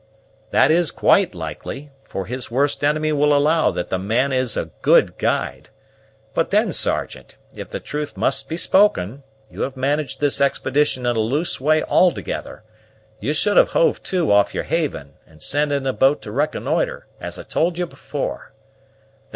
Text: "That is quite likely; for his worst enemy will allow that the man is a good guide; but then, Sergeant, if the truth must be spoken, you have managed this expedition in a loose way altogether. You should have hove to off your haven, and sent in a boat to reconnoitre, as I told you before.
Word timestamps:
"That 0.49 0.71
is 0.71 0.89
quite 0.89 1.35
likely; 1.35 1.91
for 2.05 2.25
his 2.25 2.49
worst 2.49 2.83
enemy 2.83 3.11
will 3.11 3.37
allow 3.37 3.69
that 3.69 3.91
the 3.91 3.99
man 3.99 4.33
is 4.33 4.57
a 4.57 4.71
good 4.81 5.15
guide; 5.19 5.69
but 6.33 6.49
then, 6.49 6.71
Sergeant, 6.71 7.35
if 7.55 7.69
the 7.69 7.79
truth 7.79 8.17
must 8.17 8.49
be 8.49 8.57
spoken, 8.57 9.21
you 9.51 9.61
have 9.61 9.77
managed 9.77 10.19
this 10.19 10.41
expedition 10.41 11.05
in 11.05 11.15
a 11.15 11.19
loose 11.19 11.61
way 11.61 11.83
altogether. 11.83 12.63
You 13.19 13.33
should 13.35 13.57
have 13.57 13.73
hove 13.77 14.01
to 14.09 14.31
off 14.31 14.55
your 14.55 14.63
haven, 14.63 15.13
and 15.27 15.43
sent 15.43 15.71
in 15.71 15.85
a 15.85 15.93
boat 15.93 16.23
to 16.23 16.31
reconnoitre, 16.31 17.05
as 17.19 17.37
I 17.37 17.43
told 17.43 17.77
you 17.77 17.85
before. 17.85 18.53